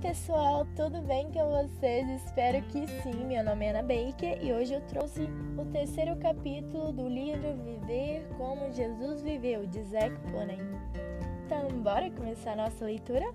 [0.00, 2.08] pessoal, tudo bem com vocês?
[2.22, 3.24] Espero que sim.
[3.26, 8.24] Meu nome é Ana Baker e hoje eu trouxe o terceiro capítulo do livro Viver
[8.36, 10.60] como Jesus Viveu, de Zac Ponen.
[11.44, 13.26] Então, bora começar nossa leitura?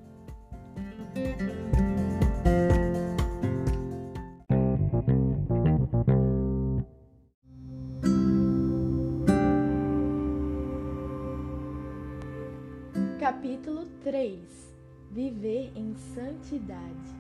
[13.20, 14.73] Capítulo 3
[15.14, 17.14] viver em santidade.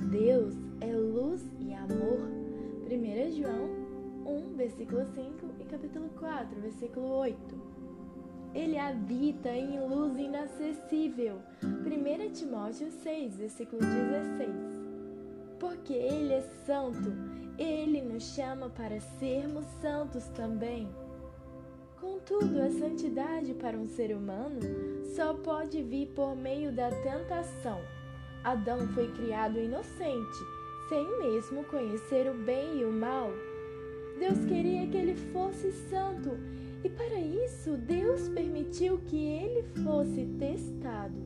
[0.00, 2.28] Deus é luz e amor.
[2.90, 3.70] 1 João
[4.26, 7.36] 1, versículo 5 e capítulo 4, versículo 8.
[8.52, 11.40] Ele habita em luz inacessível.
[11.62, 14.50] 1 Timóteo 6, versículo 16.
[15.60, 17.12] Porque Ele é santo,
[17.56, 20.88] Ele nos chama para sermos santos também.
[22.06, 24.60] Contudo, a santidade para um ser humano
[25.16, 27.80] só pode vir por meio da tentação.
[28.44, 30.38] Adão foi criado inocente,
[30.88, 33.28] sem mesmo conhecer o bem e o mal.
[34.20, 36.30] Deus queria que ele fosse santo
[36.84, 41.20] e para isso Deus permitiu que ele fosse testado.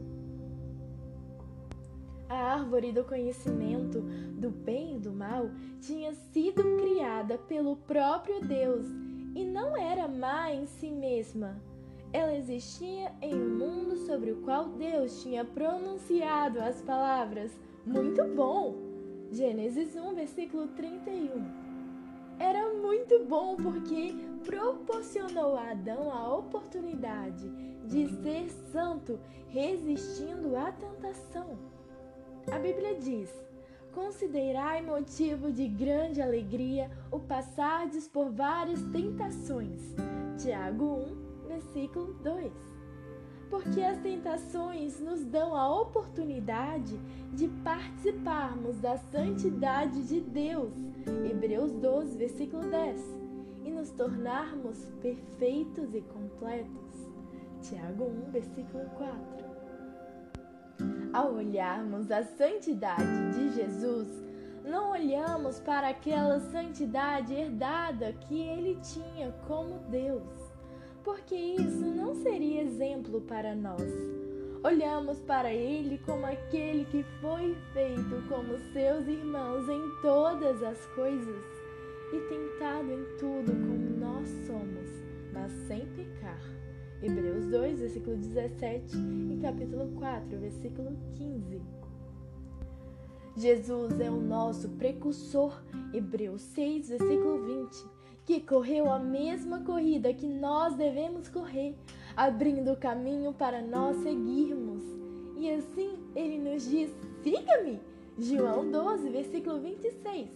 [2.26, 9.09] A árvore do conhecimento do bem e do mal tinha sido criada pelo próprio Deus
[9.34, 11.62] e não era má em si mesma.
[12.12, 17.52] Ela existia em um mundo sobre o qual Deus tinha pronunciado as palavras
[17.86, 18.74] muito bom.
[19.30, 21.70] Gênesis 1, versículo 31.
[22.40, 24.14] Era muito bom porque
[24.44, 27.48] proporcionou a Adão a oportunidade
[27.84, 31.58] de ser santo, resistindo à tentação.
[32.50, 33.30] A Bíblia diz:
[33.92, 39.80] Considerai motivo de grande alegria o passardes por várias tentações.
[40.38, 41.06] Tiago
[41.44, 42.52] 1, versículo 2.
[43.50, 46.96] Porque as tentações nos dão a oportunidade
[47.32, 50.72] de participarmos da santidade de Deus.
[51.28, 53.00] Hebreus 12, versículo 10.
[53.64, 57.10] E nos tornarmos perfeitos e completos.
[57.60, 59.49] Tiago 1, versículo 4.
[61.12, 64.06] Ao olharmos a santidade de Jesus,
[64.64, 70.22] não olhamos para aquela santidade herdada que ele tinha como Deus,
[71.02, 73.82] porque isso não seria exemplo para nós.
[74.62, 81.44] Olhamos para ele como aquele que foi feito como seus irmãos em todas as coisas
[82.12, 84.90] e tentado em tudo como nós somos,
[85.32, 86.59] mas sem pecar.
[87.02, 88.96] Hebreus 2, versículo 17
[89.30, 91.62] e capítulo 4, versículo 15.
[93.36, 95.62] Jesus é o nosso precursor,
[95.94, 97.84] Hebreus 6, versículo 20,
[98.26, 101.74] que correu a mesma corrida que nós devemos correr,
[102.14, 104.82] abrindo o caminho para nós seguirmos.
[105.38, 107.80] E assim ele nos diz: siga-me.
[108.18, 110.28] João 12, versículo 26.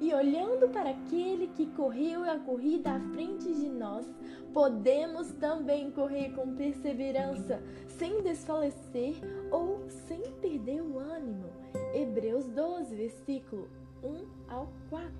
[0.00, 4.06] E olhando para aquele que correu a corrida à frente de nós,
[4.52, 9.16] podemos também correr com perseverança, sem desfalecer
[9.50, 11.48] ou sem perder o ânimo.
[11.94, 13.68] Hebreus 12, versículo
[14.02, 15.12] 1 ao 4.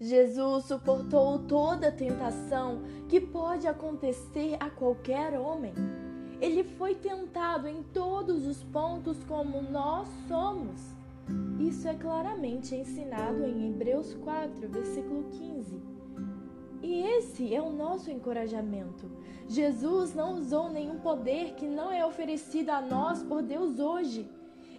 [0.00, 5.74] Jesus suportou toda a tentação que pode acontecer a qualquer homem.
[6.40, 10.97] Ele foi tentado em todos os pontos como nós somos
[11.58, 15.82] isso é claramente ensinado em Hebreus 4, versículo 15.
[16.82, 19.10] E esse é o nosso encorajamento.
[19.46, 24.28] Jesus não usou nenhum poder que não é oferecido a nós por Deus hoje.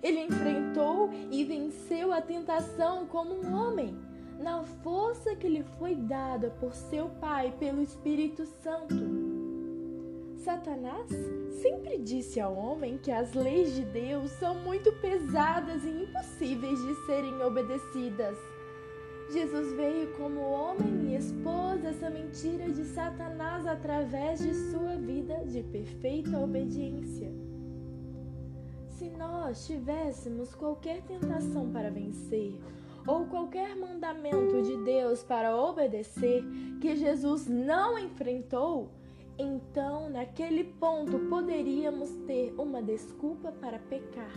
[0.02, 3.98] Ele enfrentou e venceu a tentação como um homem,
[4.40, 9.19] na força que lhe foi dada por seu Pai pelo Espírito Santo.
[10.40, 11.10] Satanás
[11.62, 16.96] sempre disse ao homem que as leis de Deus são muito pesadas e impossíveis de
[17.06, 18.38] serem obedecidas.
[19.32, 25.62] Jesus veio como homem e expôs essa mentira de Satanás através de sua vida de
[25.62, 27.32] perfeita obediência.
[28.88, 32.58] Se nós tivéssemos qualquer tentação para vencer,
[33.06, 36.44] ou qualquer mandamento de Deus para obedecer
[36.80, 38.90] que Jesus não enfrentou,
[39.40, 44.34] então, naquele ponto, poderíamos ter uma desculpa para pecar.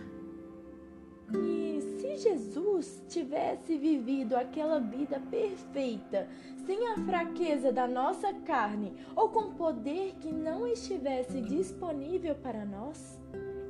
[1.35, 6.29] E se Jesus tivesse vivido aquela vida perfeita,
[6.65, 13.19] sem a fraqueza da nossa carne ou com poder que não estivesse disponível para nós,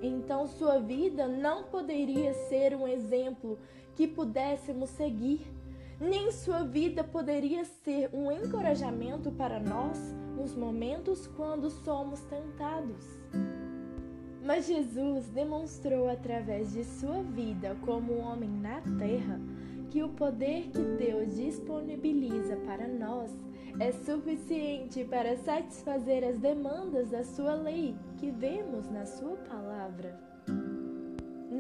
[0.03, 3.59] então sua vida não poderia ser um exemplo
[3.95, 5.47] que pudéssemos seguir,
[5.99, 9.99] nem sua vida poderia ser um encorajamento para nós
[10.37, 13.19] nos momentos quando somos tentados.
[14.45, 19.41] Mas Jesus demonstrou através de sua vida como homem na terra
[19.91, 23.31] que o poder que Deus disponibiliza para nós
[23.79, 30.32] é suficiente para satisfazer as demandas da sua lei que vemos na sua palavra.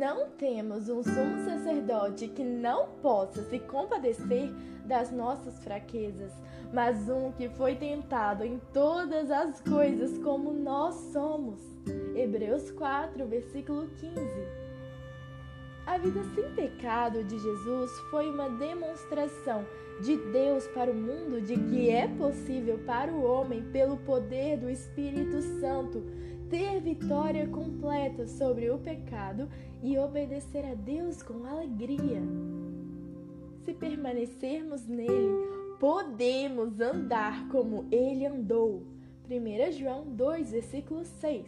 [0.03, 4.53] Não temos um sumo sacerdote que não possa se compadecer
[4.85, 6.33] das nossas fraquezas,
[6.75, 11.61] mas um que foi tentado em todas as coisas como nós somos.
[12.17, 14.13] Hebreus 4, versículo 15.
[15.87, 19.65] A vida sem pecado de Jesus foi uma demonstração
[20.01, 24.69] de Deus para o mundo de que é possível para o homem, pelo poder do
[24.69, 26.03] Espírito Santo,
[26.53, 29.49] ter vitória completa sobre o pecado
[29.83, 32.21] e obedecer a Deus com alegria.
[33.65, 35.33] Se permanecermos nele,
[35.81, 38.83] podemos andar como ele andou.
[39.31, 41.47] 1 João 2, versículo 6.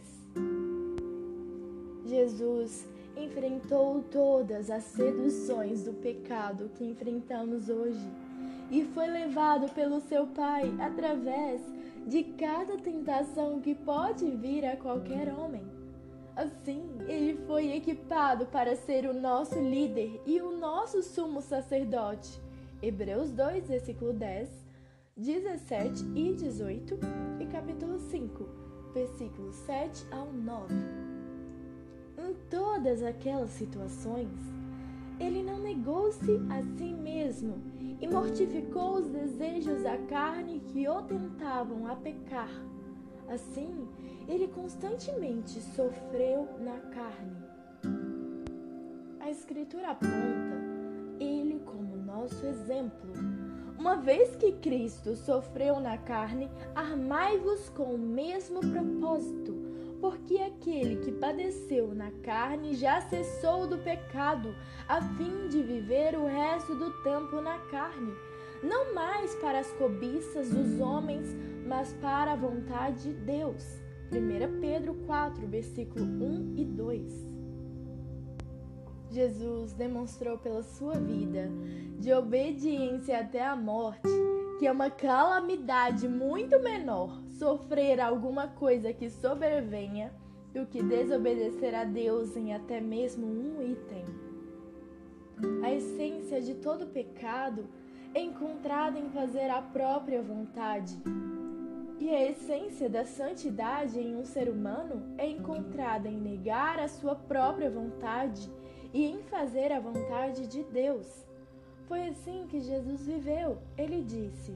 [2.07, 8.09] Jesus enfrentou todas as seduções do pecado que enfrentamos hoje
[8.71, 11.74] e foi levado pelo seu Pai através
[12.05, 15.63] de cada tentação que pode vir a qualquer homem.
[16.35, 22.39] Assim, ele foi equipado para ser o nosso líder e o nosso sumo sacerdote.
[22.81, 24.49] Hebreus 2, versículo 10,
[25.17, 26.99] 17 e 18
[27.39, 28.45] e capítulo 5,
[28.93, 30.75] versículos 7 ao 9.
[32.17, 34.29] Em todas aquelas situações,
[35.19, 37.55] ele não negou-se a si mesmo
[37.99, 42.49] e mortificou os desejos da carne que o tentavam a pecar.
[43.27, 43.87] Assim,
[44.27, 47.37] ele constantemente sofreu na carne.
[49.19, 50.55] A Escritura aponta
[51.19, 53.13] ele como nosso exemplo.
[53.77, 59.64] Uma vez que Cristo sofreu na carne, armai-vos com o mesmo propósito
[60.05, 64.55] porque aquele que padeceu na carne já cessou do pecado,
[64.87, 68.13] a fim de viver o resto do tempo na carne,
[68.61, 71.35] não mais para as cobiças dos homens,
[71.65, 73.65] mas para a vontade de Deus.
[74.11, 77.27] 1 Pedro 4, versículo 1 e 2.
[79.09, 81.49] Jesus demonstrou pela sua vida
[81.97, 84.07] de obediência até a morte
[84.59, 90.13] que é uma calamidade muito menor sofrer alguma coisa que sobrevenha
[90.53, 94.05] do que desobedecer a Deus em até mesmo um item.
[95.63, 97.67] A essência de todo pecado
[98.13, 100.97] é encontrada em fazer a própria vontade.
[101.99, 107.15] E a essência da santidade em um ser humano é encontrada em negar a sua
[107.15, 108.49] própria vontade
[108.93, 111.25] e em fazer a vontade de Deus.
[111.87, 113.57] Foi assim que Jesus viveu.
[113.77, 114.55] Ele disse: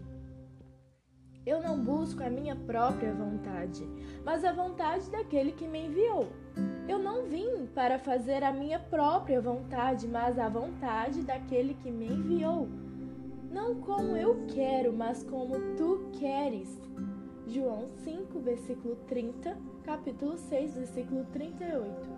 [1.50, 3.84] Eu não busco a minha própria vontade,
[4.24, 6.28] mas a vontade daquele que me enviou.
[6.88, 12.06] Eu não vim para fazer a minha própria vontade, mas a vontade daquele que me
[12.06, 12.68] enviou.
[13.51, 16.80] Não como eu quero, mas como tu queres.
[17.48, 22.10] João 5, versículo 30, capítulo 6, versículo 38.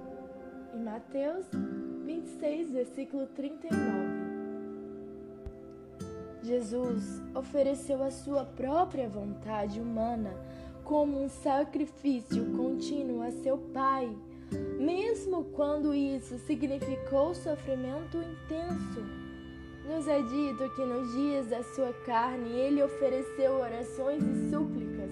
[0.74, 1.46] E Mateus
[2.06, 4.11] 26, versículo 39.
[6.44, 10.34] Jesus ofereceu a sua própria vontade humana
[10.84, 14.14] como um sacrifício contínuo a seu Pai,
[14.80, 19.02] mesmo quando isso significou sofrimento intenso.
[19.88, 25.12] Nos é dito que nos dias da sua carne ele ofereceu orações e súplicas,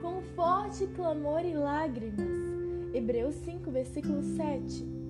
[0.00, 2.28] com forte clamor e lágrimas.
[2.94, 5.07] Hebreus 5, versículo 7.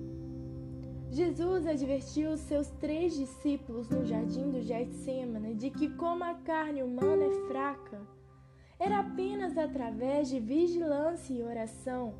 [1.11, 6.83] Jesus advertiu os seus três discípulos no jardim do Getsemane de que, como a carne
[6.83, 7.99] humana é fraca,
[8.79, 12.13] era apenas através de vigilância e oração,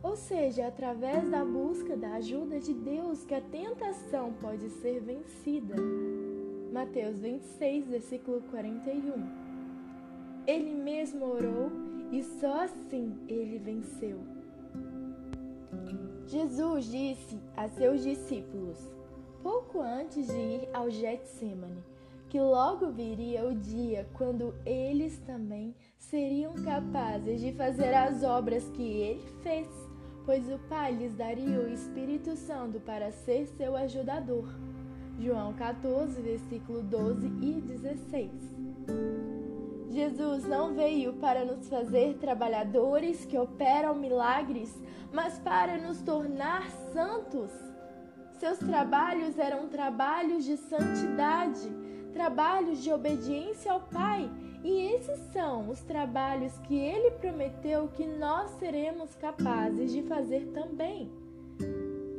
[0.00, 5.74] ou seja, através da busca da ajuda de Deus, que a tentação pode ser vencida.
[6.72, 9.12] Mateus 26, versículo 41.
[10.46, 11.72] Ele mesmo orou
[12.12, 14.20] e só assim ele venceu.
[16.26, 18.78] Jesus disse a seus discípulos,
[19.42, 21.84] pouco antes de ir ao Getsemane,
[22.28, 28.82] que logo viria o dia quando eles também seriam capazes de fazer as obras que
[28.82, 29.68] ele fez,
[30.24, 34.48] pois o Pai lhes daria o Espírito Santo para ser seu ajudador.
[35.20, 39.15] João 14, versículo 12 e 16.
[39.96, 44.78] Jesus não veio para nos fazer trabalhadores que operam milagres,
[45.10, 47.50] mas para nos tornar santos.
[48.32, 51.66] Seus trabalhos eram trabalhos de santidade,
[52.12, 54.30] trabalhos de obediência ao Pai
[54.62, 61.10] E esses são os trabalhos que ele prometeu que nós seremos capazes de fazer também.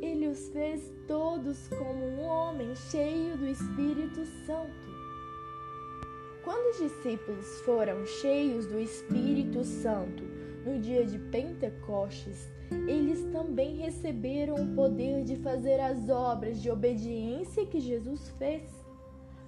[0.02, 4.87] Ele os fez todos como um homem cheio do Espírito Santo.
[6.48, 10.24] Quando os discípulos foram cheios do Espírito Santo
[10.64, 12.50] no dia de Pentecostes,
[12.88, 18.62] eles também receberam o poder de fazer as obras de obediência que Jesus fez.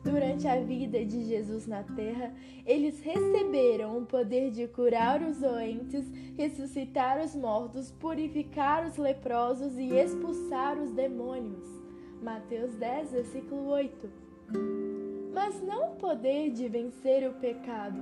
[0.04, 2.34] Durante a vida de Jesus na terra,
[2.66, 6.04] eles receberam o poder de curar os doentes,
[6.36, 11.64] ressuscitar os mortos, purificar os leprosos e expulsar os demônios.
[12.22, 15.09] Mateus 10, versículo 8.
[15.32, 18.00] Mas não o poder de vencer o pecado.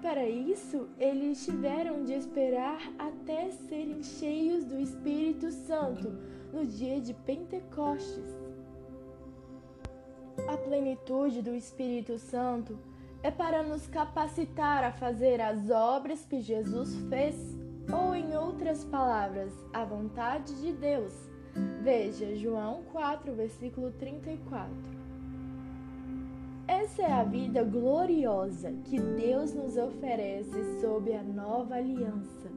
[0.00, 6.12] Para isso, eles tiveram de esperar até serem cheios do Espírito Santo
[6.52, 8.42] no dia de Pentecostes.
[10.48, 12.78] A plenitude do Espírito Santo
[13.22, 17.36] é para nos capacitar a fazer as obras que Jesus fez,
[17.92, 21.12] ou em outras palavras, a vontade de Deus.
[21.82, 24.91] Veja João 4, versículo 34.
[26.80, 32.50] Essa é a vida gloriosa que Deus nos oferece sob a nova aliança.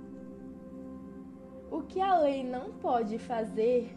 [1.70, 3.94] O que a lei não pode fazer,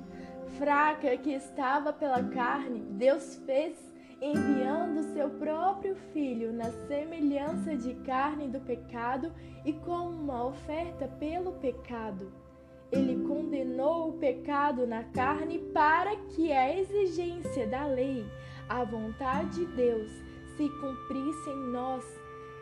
[0.58, 3.76] fraca que estava pela carne, Deus fez
[4.20, 9.32] enviando seu próprio filho na semelhança de carne do pecado
[9.64, 12.32] e como uma oferta pelo pecado.
[12.90, 18.26] Ele condenou o pecado na carne para que a exigência da lei,
[18.68, 20.10] a vontade de Deus,
[20.56, 22.04] se cumprisse em nós,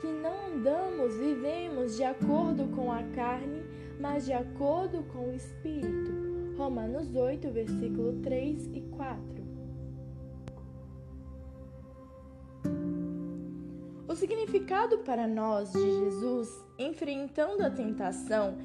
[0.01, 3.65] que não andamos, vivemos de acordo com a carne,
[3.99, 6.27] mas de acordo com o Espírito.
[6.57, 9.37] Romanos 8, versículo 3 e 4.
[14.09, 16.49] O significado para nós de Jesus
[16.79, 18.57] enfrentando a tentação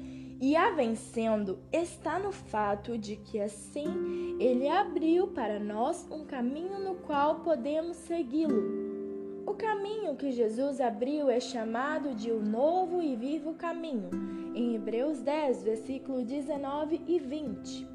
[0.42, 6.80] e a vencendo está no fato de que assim ele abriu para nós um caminho
[6.80, 9.44] no qual podemos segui-lo.
[9.46, 14.10] O caminho que Jesus abriu é chamado de o novo e vivo caminho,
[14.52, 17.86] em Hebreus 10, versículo 19 e 20.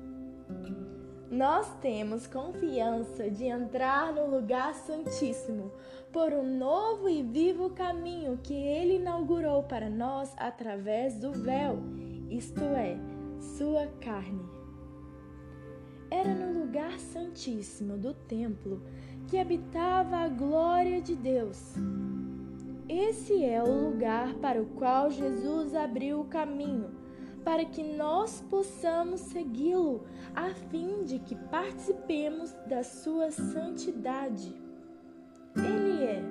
[1.29, 5.69] Nós temos confiança de entrar no lugar santíssimo
[6.13, 11.77] por um novo e vivo caminho que ele inaugurou para nós através do véu,
[12.29, 12.97] isto é,
[13.39, 14.45] sua carne.
[16.09, 18.81] Era no lugar santíssimo do templo
[19.27, 21.75] que habitava a glória de Deus.
[22.87, 26.91] Esse é o lugar para o qual Jesus abriu o caminho,
[27.43, 34.55] para que nós possamos segui-lo, a fim de que participemos da sua santidade.
[35.57, 36.23] Ele é,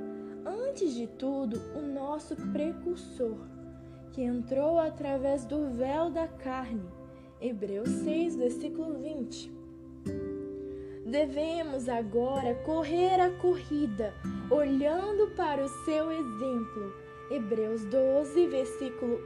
[0.46, 3.36] antes de tudo, o nosso precursor,
[4.16, 6.88] que entrou através do véu da carne.
[7.38, 9.52] Hebreus 6, versículo 20.
[11.04, 14.14] Devemos agora correr a corrida,
[14.50, 16.94] olhando para o seu exemplo.
[17.30, 19.18] Hebreus 12, versículo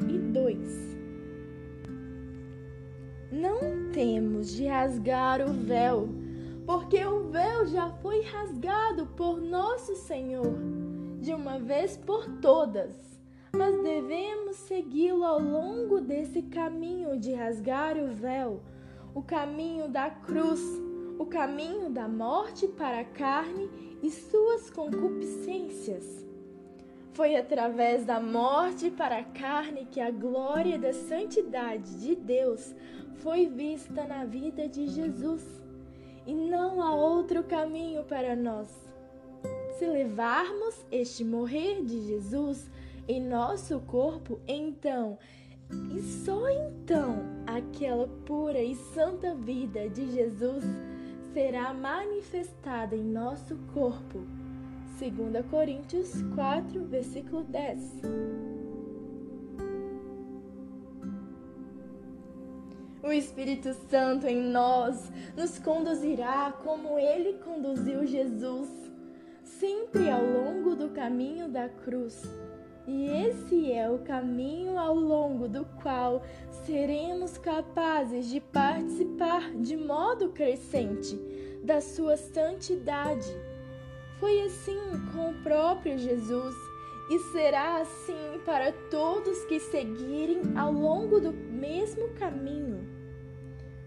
[0.00, 0.96] 1 e 2.
[3.30, 6.08] Não temos de rasgar o véu,
[6.66, 10.56] porque o véu já foi rasgado por nosso Senhor,
[11.20, 13.11] de uma vez por todas.
[13.56, 18.60] Mas devemos segui-lo ao longo desse caminho de rasgar o véu,
[19.14, 20.60] o caminho da cruz
[21.22, 23.70] o caminho da morte para a carne
[24.02, 26.26] e suas concupiscências.
[27.12, 32.74] Foi através da morte para a carne que a glória da santidade de Deus
[33.16, 35.44] foi vista na vida de Jesus,
[36.26, 38.68] e não há outro caminho para nós.
[39.78, 42.68] Se levarmos este morrer de Jesus
[43.08, 45.18] em nosso corpo, então
[45.94, 50.64] e só então aquela pura e santa vida de Jesus
[51.32, 54.20] será manifestada em nosso corpo.
[54.98, 57.80] 2 Coríntios 4, versículo 10.
[63.02, 68.68] O Espírito Santo em nós nos conduzirá como ele conduziu Jesus,
[69.42, 72.22] sempre ao longo do caminho da cruz
[72.86, 76.22] e esse é o caminho ao longo do qual
[76.64, 81.16] seremos capazes de participar de modo crescente
[81.62, 83.28] da sua santidade.
[84.18, 84.80] Foi assim
[85.12, 86.54] com o próprio Jesus
[87.10, 92.88] e será assim para todos que seguirem ao longo do mesmo caminho.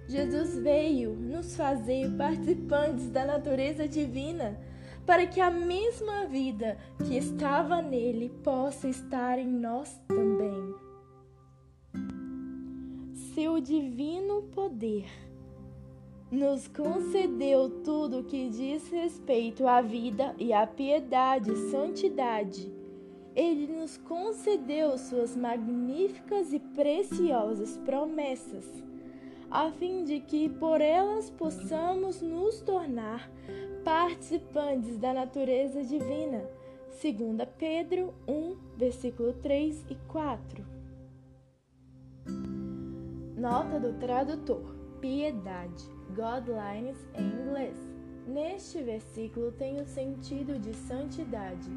[0.07, 4.57] Jesus veio nos fazer participantes da natureza divina
[5.05, 10.75] para que a mesma vida que estava nele possa estar em nós também.
[13.33, 15.05] Seu divino poder
[16.31, 22.71] nos concedeu tudo que diz respeito à vida e à piedade e santidade.
[23.35, 28.65] Ele nos concedeu suas magníficas e preciosas promessas,
[29.51, 33.29] a fim de que por elas possamos nos tornar
[33.85, 36.43] participantes da natureza divina.
[36.99, 40.65] 2 Pedro 1, versículo 3 e 4.
[43.37, 47.77] Nota do tradutor: piedade, godliness em inglês.
[48.27, 51.69] Neste versículo tem o sentido de santidade,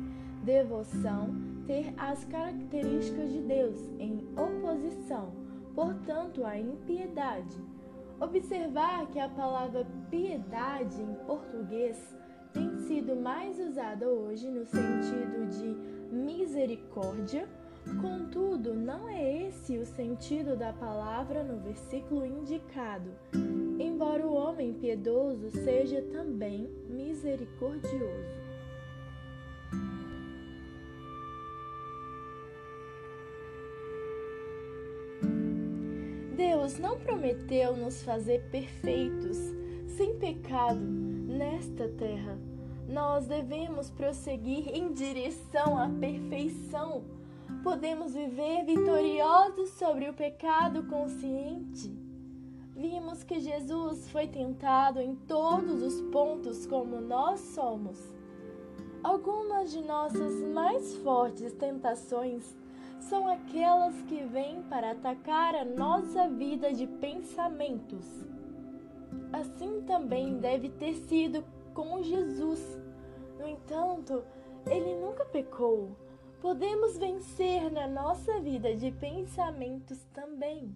[0.43, 1.29] devoção,
[1.67, 5.31] ter as características de Deus em oposição,
[5.75, 7.61] portanto, à impiedade
[8.21, 11.97] Observar que a palavra piedade em português
[12.53, 17.49] tem sido mais usada hoje no sentido de misericórdia,
[18.01, 23.11] contudo, não é esse o sentido da palavra no versículo indicado,
[23.79, 28.38] embora o homem piedoso seja também misericordioso.
[36.69, 39.39] Deus não prometeu nos fazer perfeitos,
[39.87, 42.39] sem pecado, nesta terra.
[42.87, 47.05] Nós devemos prosseguir em direção à perfeição.
[47.63, 51.91] Podemos viver vitoriosos sobre o pecado consciente.
[52.77, 57.99] Vimos que Jesus foi tentado em todos os pontos como nós somos.
[59.03, 62.55] Algumas de nossas mais fortes tentações
[63.09, 68.05] são aquelas que vêm para atacar a nossa vida de pensamentos.
[69.33, 72.61] Assim também deve ter sido com Jesus.
[73.39, 74.23] No entanto,
[74.67, 75.97] ele nunca pecou.
[76.41, 80.75] Podemos vencer na nossa vida de pensamentos também.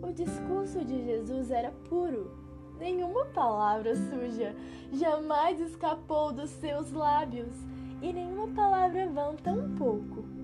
[0.00, 2.30] O discurso de Jesus era puro.
[2.78, 4.54] Nenhuma palavra suja
[4.92, 7.52] jamais escapou dos seus lábios
[8.00, 10.37] e nenhuma palavra vã tampouco.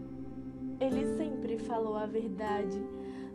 [0.80, 2.82] Ele sempre falou a verdade.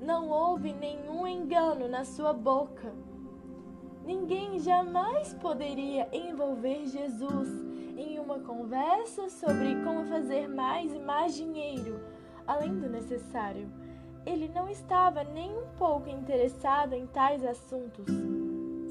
[0.01, 2.93] Não houve nenhum engano na sua boca.
[4.05, 7.49] Ninguém jamais poderia envolver Jesus
[7.97, 11.99] em uma conversa sobre como fazer mais e mais dinheiro,
[12.47, 13.69] além do necessário.
[14.25, 18.05] Ele não estava nem um pouco interessado em tais assuntos.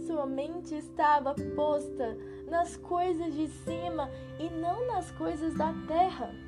[0.06, 2.16] Sua mente estava posta
[2.48, 6.47] nas coisas de cima e não nas coisas da terra.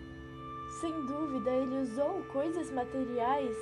[0.78, 3.56] Sem dúvida, ele usou coisas materiais,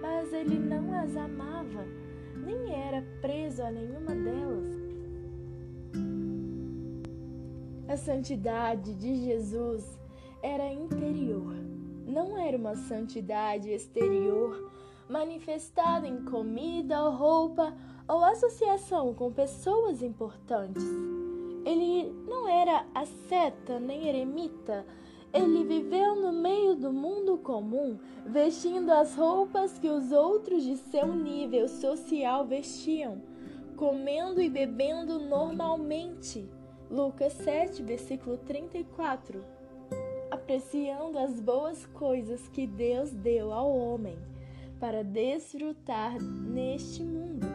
[0.00, 1.86] mas ele não as amava,
[2.36, 4.66] nem era preso a nenhuma delas.
[7.88, 9.98] A santidade de Jesus
[10.42, 11.54] era interior,
[12.06, 14.70] não era uma santidade exterior
[15.08, 17.74] manifestada em comida ou roupa
[18.06, 20.84] ou associação com pessoas importantes.
[21.64, 24.86] Ele não era asceta nem eremita
[25.32, 31.14] ele viveu no meio do mundo comum, vestindo as roupas que os outros de seu
[31.14, 33.22] nível social vestiam,
[33.76, 36.48] comendo e bebendo normalmente.
[36.90, 39.44] Lucas 7, versículo 34.
[40.30, 44.18] Apreciando as boas coisas que Deus deu ao homem
[44.80, 47.46] para desfrutar neste mundo.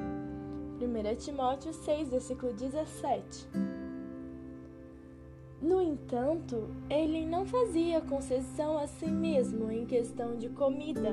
[0.79, 3.74] 1 Timóteo 6, versículo 17.
[5.65, 11.11] No entanto, ele não fazia concessão a si mesmo em questão de comida,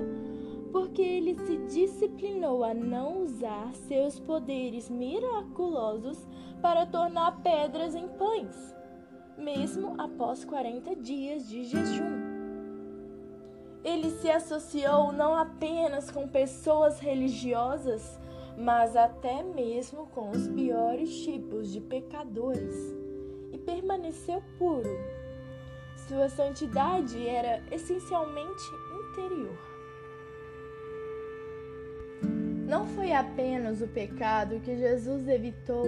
[0.71, 6.29] porque ele se disciplinou a não usar seus poderes miraculosos
[6.61, 8.77] para tornar pedras em pães,
[9.39, 12.21] mesmo após 40 dias de jejum.
[13.83, 18.21] Ele se associou não apenas com pessoas religiosas,
[18.59, 23.01] mas até mesmo com os piores tipos de pecadores
[23.53, 24.91] e permaneceu puro.
[26.09, 28.65] Sua santidade era essencialmente
[29.11, 29.59] interior.
[32.67, 35.87] Não foi apenas o pecado que Jesus evitou,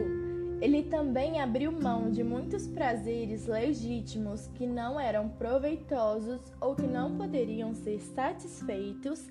[0.61, 7.17] ele também abriu mão de muitos prazeres legítimos que não eram proveitosos ou que não
[7.17, 9.27] poderiam ser satisfeitos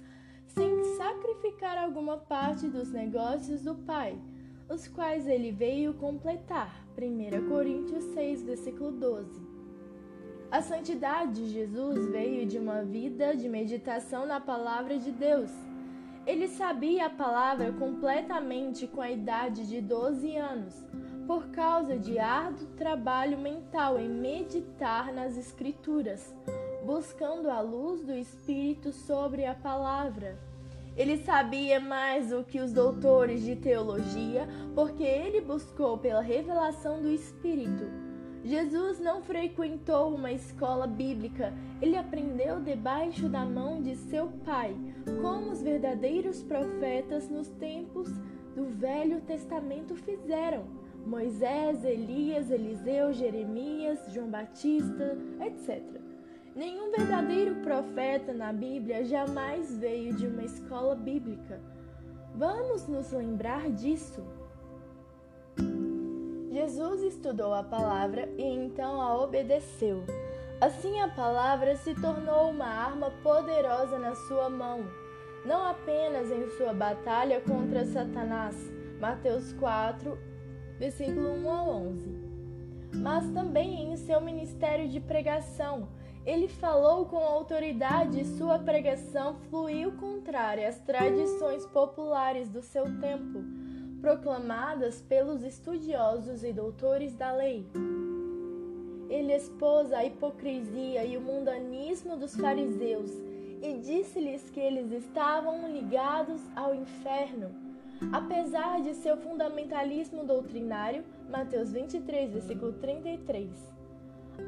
[0.48, 4.20] sem sacrificar alguma parte dos negócios do Pai
[4.70, 6.86] os quais ele veio completar.
[6.98, 9.54] 1 Coríntios 6, versículo 12.
[10.52, 15.52] A santidade de Jesus veio de uma vida de meditação na palavra de Deus.
[16.26, 20.86] Ele sabia a palavra completamente com a idade de 12 anos,
[21.26, 26.34] por causa de árduo trabalho mental em meditar nas Escrituras,
[26.86, 30.38] buscando a luz do Espírito sobre a palavra.
[30.96, 37.10] Ele sabia mais do que os doutores de teologia, porque ele buscou pela revelação do
[37.10, 37.84] Espírito.
[38.44, 44.76] Jesus não frequentou uma escola bíblica, ele aprendeu debaixo da mão de seu pai,
[45.22, 48.10] como os verdadeiros profetas nos tempos
[48.54, 50.66] do Velho Testamento fizeram.
[51.06, 56.03] Moisés, Elias, Eliseu, Jeremias, João Batista, etc.
[56.56, 61.60] Nenhum verdadeiro profeta na Bíblia jamais veio de uma escola bíblica.
[62.36, 64.24] Vamos nos lembrar disso.
[66.52, 70.04] Jesus estudou a palavra e então a obedeceu.
[70.62, 74.86] Assim a palavra se tornou uma arma poderosa na sua mão,
[75.44, 78.56] não apenas em sua batalha contra Satanás,
[79.00, 80.16] Mateus 4,
[80.78, 82.18] versículo 1 a 11,
[82.94, 85.88] mas também em seu ministério de pregação
[86.26, 93.44] ele falou com autoridade e sua pregação fluiu contrária às tradições populares do seu tempo,
[94.00, 97.66] proclamadas pelos estudiosos e doutores da lei.
[99.10, 103.12] Ele expôs a hipocrisia e o mundanismo dos fariseus
[103.62, 107.52] e disse-lhes que eles estavam ligados ao inferno.
[108.12, 113.73] Apesar de seu fundamentalismo doutrinário, Mateus 23, versículo 33.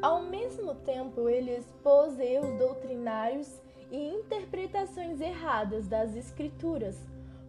[0.02, 6.98] Ao mesmo tempo, ele expôs erros doutrinários e interpretações erradas das Escrituras,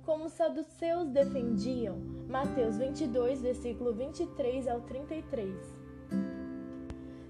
[0.05, 1.97] como os saduceus defendiam.
[2.29, 5.55] Mateus 22, versículo 23 ao 33.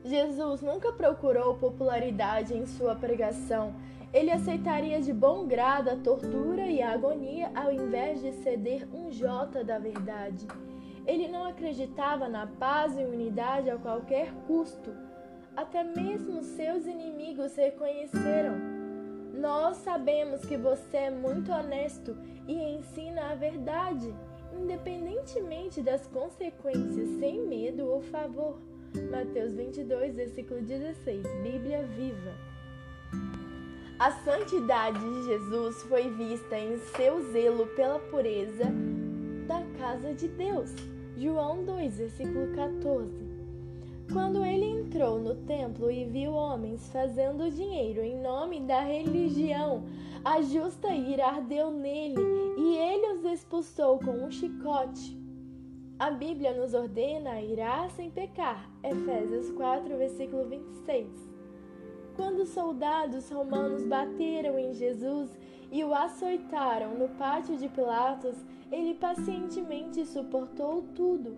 [0.05, 3.75] Jesus nunca procurou popularidade em sua pregação.
[4.13, 9.11] Ele aceitaria de bom grado a tortura e a agonia ao invés de ceder um
[9.11, 10.47] jota da verdade.
[11.07, 14.93] Ele não acreditava na paz e unidade a qualquer custo.
[15.57, 18.57] Até mesmo seus inimigos reconheceram.
[19.33, 22.17] Nós sabemos que você é muito honesto
[22.49, 24.13] e ensina a verdade,
[24.53, 28.59] independentemente das consequências, sem medo ou favor.
[29.11, 32.35] Mateus 22, versículo 16, Bíblia Viva.
[33.99, 38.65] A santidade de Jesus foi vista em seu zelo pela pureza
[39.47, 40.96] da casa de Deus.
[41.17, 43.11] João 2, versículo 14.
[44.13, 49.83] Quando ele entrou no templo e viu homens fazendo dinheiro em nome da religião,
[50.23, 52.21] a justa ira ardeu nele
[52.59, 55.17] e ele os expulsou com um chicote.
[55.99, 58.71] A Bíblia nos ordena irar sem pecar.
[58.85, 61.09] Efésios 4, versículo 26.
[62.15, 65.31] Quando os soldados romanos bateram em Jesus
[65.71, 68.37] e o açoitaram no pátio de Pilatos,
[68.71, 71.37] ele pacientemente suportou tudo.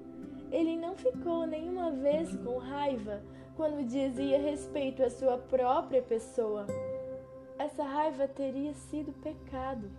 [0.51, 3.23] Ele não ficou nenhuma vez com raiva
[3.57, 6.67] quando dizia respeito à sua própria pessoa.
[7.59, 9.91] Essa raiva teria sido pecado.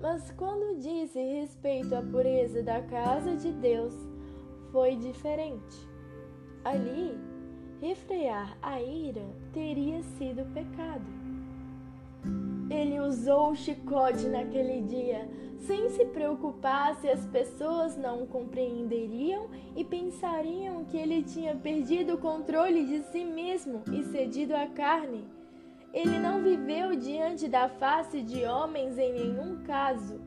[0.00, 3.94] Mas quando disse respeito à pureza da casa de Deus,
[4.70, 5.88] foi diferente.
[6.64, 7.16] Ali,
[7.80, 11.23] refrear a ira teria sido pecado.
[12.70, 19.84] Ele usou o chicote naquele dia, sem se preocupar se as pessoas não compreenderiam e
[19.84, 25.24] pensariam que ele tinha perdido o controle de si mesmo e cedido à carne.
[25.92, 30.20] Ele não viveu diante da face de homens em nenhum caso.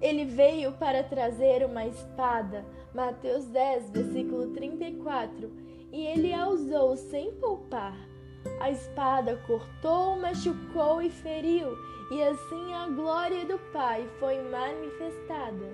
[0.00, 5.50] Ele veio para trazer uma espada, Mateus 10, versículo 34,
[5.90, 8.13] e ele a usou sem poupar.
[8.60, 11.76] A espada cortou, machucou e feriu,
[12.10, 15.66] e assim a glória do Pai foi manifestada.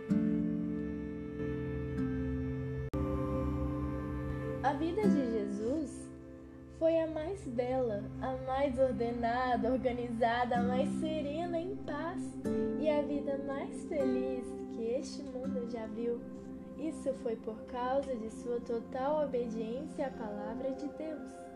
[4.63, 6.11] A vida de Jesus
[6.79, 12.23] foi a mais bela, a mais ordenada, organizada, a mais serena em paz
[12.81, 16.21] e a vida mais feliz que este mundo já viu.
[16.79, 21.50] Isso foi por causa de sua total obediência à palavra de Deus.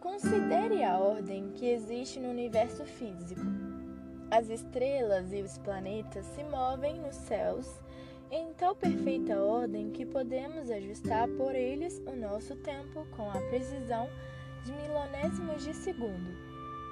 [0.00, 3.40] Considere a ordem que existe no universo físico.
[4.30, 7.68] As estrelas e os planetas se movem nos céus
[8.30, 14.08] em tal perfeita ordem que podemos ajustar por eles o nosso tempo com a precisão
[14.64, 16.30] de milonésimos de segundo.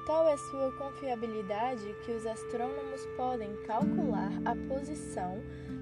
[0.04, 5.38] Tal é sua confiabilidade que os astrônomos podem calcular a posição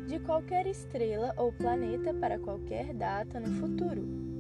[0.07, 4.34] de qualquer estrela ou planeta para qualquer data no futuro.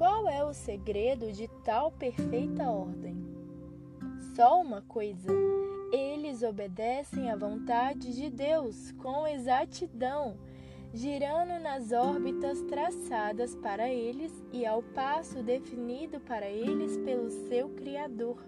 [0.00, 3.22] Qual é o segredo de tal perfeita ordem?
[4.34, 5.30] Só uma coisa:
[5.92, 10.38] Eles obedecem à vontade de Deus com exatidão,
[10.94, 18.42] girando nas órbitas traçadas para eles e ao passo definido para eles pelo seu Criador.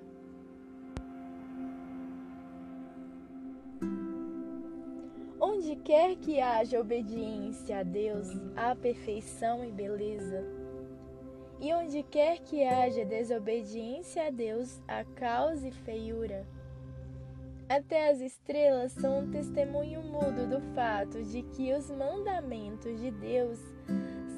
[5.39, 10.62] Onde quer que haja obediência a Deus, há perfeição e beleza.
[11.63, 16.45] E onde quer que haja desobediência a Deus, há caos e feiura.
[17.69, 23.61] Até as estrelas são um testemunho mudo do fato de que os mandamentos de Deus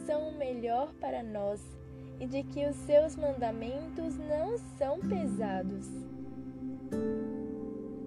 [0.04, 1.62] são o melhor para nós
[2.20, 5.88] e de que os seus mandamentos não são pesados.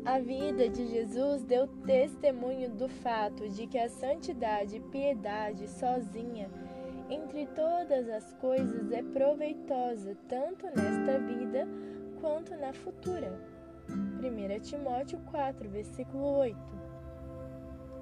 [0.05, 6.66] A vida de Jesus deu testemunho do fato de que a santidade e piedade sozinha
[7.09, 11.67] entre todas as coisas é proveitosa tanto nesta vida
[12.19, 13.39] quanto na futura.
[13.89, 16.57] 1 Timóteo 4, versículo 8.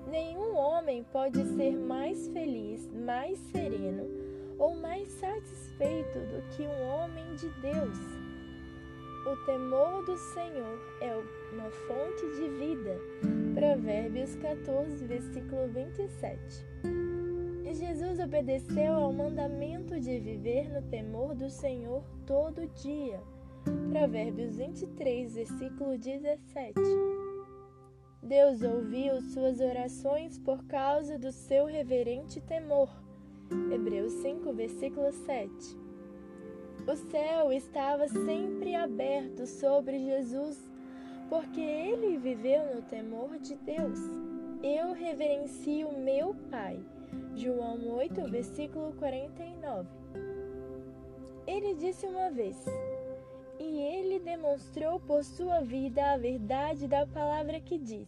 [0.07, 4.07] Nenhum homem pode ser mais feliz, mais sereno
[4.57, 7.99] ou mais satisfeito do que um homem de Deus.
[9.25, 11.15] O temor do Senhor é
[11.53, 12.99] uma fonte de vida.
[13.55, 17.14] Provérbios 14, versículo 27.
[17.75, 23.19] Jesus obedeceu ao mandamento de viver no temor do Senhor todo dia.
[23.91, 26.73] Provérbios 23, versículo 17.
[28.23, 32.89] Deus ouviu suas orações por causa do seu reverente temor.
[33.71, 35.77] Hebreus 5, versículo 7.
[36.87, 40.57] O céu estava sempre aberto sobre Jesus,
[41.29, 43.99] porque ele viveu no temor de Deus.
[44.63, 46.79] Eu reverencio meu Pai.
[47.35, 49.89] João 8, versículo 49.
[51.45, 52.55] Ele disse uma vez:
[53.59, 58.07] E ele demonstrou por sua vida a verdade da palavra que diz: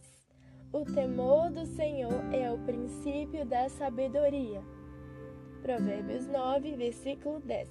[0.72, 4.62] O temor do Senhor é o princípio da sabedoria.
[5.62, 7.68] Provérbios 9, versículo 10.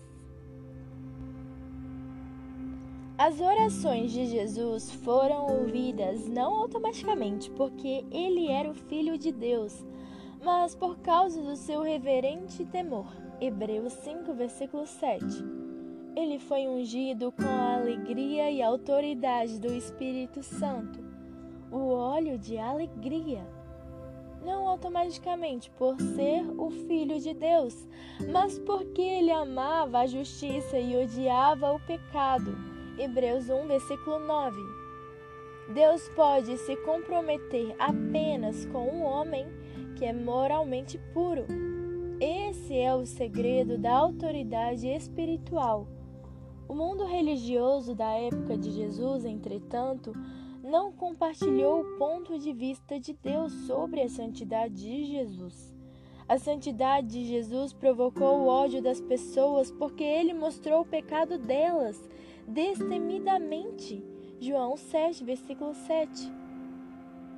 [3.17, 9.83] As orações de Jesus foram ouvidas não automaticamente porque ele era o Filho de Deus,
[10.47, 13.05] mas por causa do seu reverente temor.
[13.41, 15.25] Hebreus 5, versículo 7.
[16.15, 21.03] Ele foi ungido com a alegria e autoridade do Espírito Santo,
[21.69, 23.45] o óleo de alegria.
[24.41, 27.85] Não automaticamente por ser o Filho de Deus,
[28.31, 32.55] mas porque ele amava a justiça e odiava o pecado
[32.97, 34.57] Hebreus 1, versículo 9.
[35.73, 39.45] Deus pode se comprometer apenas com um homem
[39.97, 41.45] que é moralmente puro.
[42.21, 45.87] Esse é o segredo da autoridade espiritual.
[46.67, 50.13] O mundo religioso da época de Jesus, entretanto,
[50.63, 55.73] não compartilhou o ponto de vista de Deus sobre a santidade de Jesus.
[56.29, 61.97] A santidade de Jesus provocou o ódio das pessoas porque ele mostrou o pecado delas
[62.47, 64.03] destemidamente.
[64.39, 66.46] João 7, versículo 7.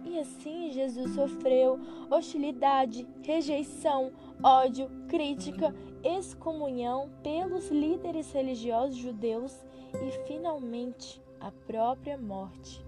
[0.10, 9.56] E assim Jesus sofreu hostilidade, rejeição, ódio, crítica, excomunhão pelos líderes religiosos judeus
[9.94, 12.84] e finalmente a própria morte.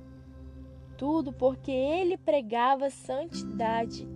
[0.97, 4.07] Tudo porque ele pregava santidade.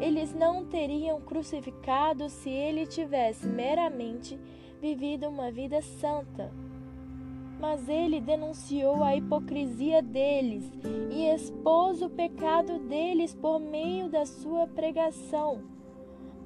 [0.00, 4.40] Eles não teriam crucificado se ele tivesse meramente
[4.80, 6.50] vivido uma vida santa
[7.60, 10.64] mas ele denunciou a hipocrisia deles
[11.10, 15.62] e expôs o pecado deles por meio da sua pregação.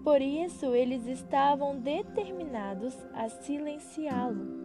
[0.02, 4.64] Por isso, eles estavam determinados a silenciá-lo.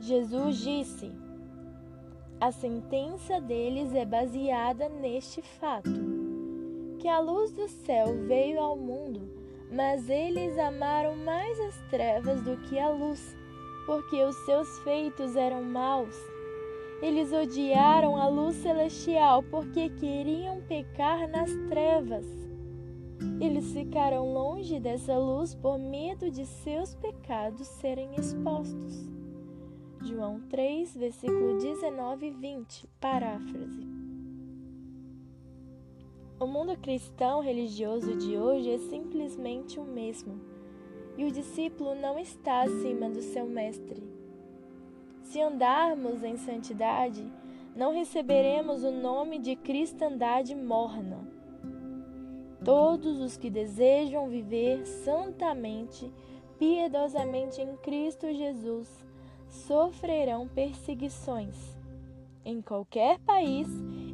[0.00, 1.12] Jesus disse:
[2.40, 5.90] A sentença deles é baseada neste fato,
[6.98, 9.39] que a luz do céu veio ao mundo
[9.70, 13.36] mas eles amaram mais as trevas do que a luz,
[13.86, 16.16] porque os seus feitos eram maus.
[17.00, 22.26] Eles odiaram a luz celestial porque queriam pecar nas trevas.
[23.40, 29.08] Eles ficaram longe dessa luz por medo de seus pecados serem expostos.
[30.02, 33.89] João 3, versículo 19 e 20, paráfrase.
[36.40, 40.40] O mundo cristão religioso de hoje é simplesmente o mesmo,
[41.18, 44.02] e o discípulo não está acima do seu mestre.
[45.22, 47.30] Se andarmos em santidade,
[47.76, 51.18] não receberemos o nome de cristandade morna.
[52.64, 56.10] Todos os que desejam viver santamente,
[56.58, 58.88] piedosamente em Cristo Jesus,
[59.46, 61.78] sofrerão perseguições
[62.42, 63.68] em qualquer país,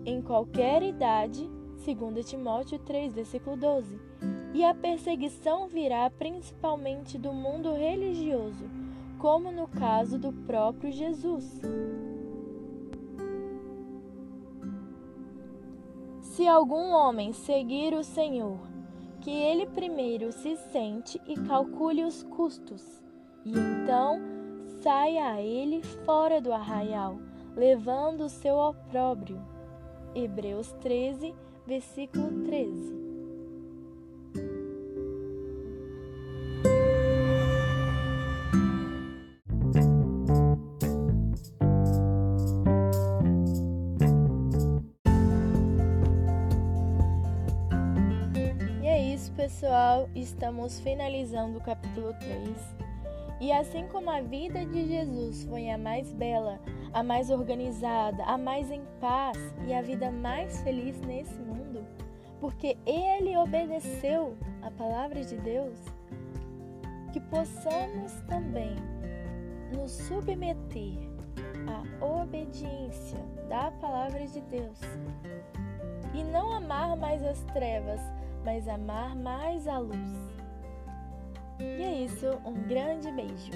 [0.04, 1.48] em qualquer idade,
[1.94, 4.00] 2 Timóteo 3, versículo 12.
[4.52, 8.64] E a perseguição virá principalmente do mundo religioso,
[9.18, 11.60] como no caso do próprio Jesus.
[16.20, 18.58] Se algum homem seguir o Senhor,
[19.20, 22.82] que ele primeiro se sente e calcule os custos,
[23.44, 24.20] e então
[24.82, 27.18] saia a ele fora do arraial,
[27.54, 29.40] levando o seu opróbrio.
[30.14, 31.34] Hebreus 13,
[31.66, 32.94] versículo 13.
[48.82, 50.08] E é isso, pessoal.
[50.14, 52.85] Estamos finalizando o capítulo 3.
[53.40, 56.58] E assim como a vida de Jesus foi a mais bela,
[56.92, 61.86] a mais organizada, a mais em paz e a vida mais feliz nesse mundo,
[62.40, 65.78] porque ele obedeceu a palavra de Deus,
[67.12, 68.74] que possamos também
[69.74, 70.96] nos submeter
[71.66, 73.18] à obediência
[73.48, 74.80] da palavra de Deus
[76.14, 78.00] e não amar mais as trevas,
[78.44, 80.25] mas amar mais a luz.
[81.58, 83.50] E é isso, um grande beijo!